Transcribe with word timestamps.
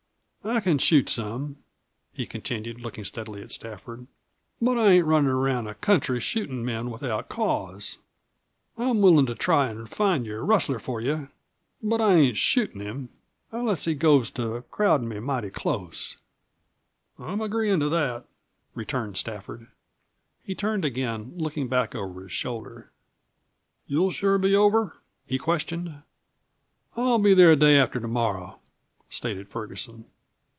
I 0.43 0.59
c'n 0.59 0.79
shoot 0.79 1.07
some," 1.07 1.57
he 2.11 2.25
continued, 2.25 2.81
looking 2.81 3.03
steadily 3.03 3.43
at 3.43 3.51
Stafford, 3.51 4.07
"but 4.59 4.75
I 4.75 4.87
ain't 4.93 5.05
runnin' 5.05 5.29
around 5.29 5.65
the 5.65 5.75
country 5.75 6.19
shootin' 6.19 6.65
men 6.65 6.89
without 6.89 7.29
cause. 7.29 7.99
I'm 8.75 9.01
willin' 9.01 9.27
to 9.27 9.35
try 9.35 9.69
an' 9.69 9.85
find 9.85 10.25
your 10.25 10.43
rustler 10.43 10.79
for 10.79 10.99
you, 10.99 11.29
but 11.83 12.01
I 12.01 12.15
ain't 12.15 12.37
shootin' 12.37 12.81
him 12.81 13.09
unless 13.51 13.85
he 13.85 13.93
goes 13.93 14.31
to 14.31 14.63
crowdin' 14.71 15.07
me 15.07 15.19
mighty 15.19 15.51
close." 15.51 16.17
"I'm 17.19 17.39
agreein' 17.39 17.79
to 17.81 17.89
that," 17.89 18.25
returned 18.73 19.17
Stafford. 19.17 19.67
He 20.43 20.55
turned 20.55 20.83
again, 20.85 21.33
looking 21.37 21.67
back 21.67 21.93
over 21.93 22.23
his 22.23 22.31
shoulder. 22.31 22.89
"You'll 23.85 24.09
sure 24.09 24.39
be 24.39 24.55
over?" 24.55 24.97
he 25.23 25.37
questioned. 25.37 26.01
"I'll 26.95 27.19
be 27.19 27.35
there 27.35 27.51
the 27.55 27.63
day 27.63 27.77
after 27.77 27.99
to 27.99 28.07
morrow," 28.07 28.59
stated 29.07 29.47
Ferguson. 29.47 30.05